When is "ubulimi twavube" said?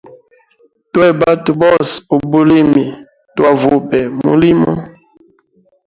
2.15-3.99